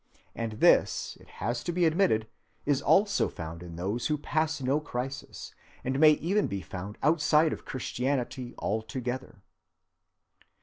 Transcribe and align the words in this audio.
And 0.33 0.53
this, 0.53 1.15
it 1.21 1.27
has 1.27 1.63
to 1.63 1.71
be 1.71 1.85
admitted, 1.85 2.27
is 2.65 2.81
also 2.81 3.29
found 3.29 3.61
in 3.61 3.75
those 3.75 4.07
who 4.07 4.17
pass 4.17 4.59
no 4.59 4.79
crisis, 4.79 5.53
and 5.83 5.99
may 5.99 6.13
even 6.13 6.47
be 6.47 6.61
found 6.63 6.97
outside 7.03 7.53
of 7.53 7.65
Christianity 7.65 8.55
altogether. 8.57 9.43